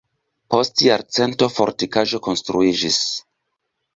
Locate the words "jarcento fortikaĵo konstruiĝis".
0.85-3.01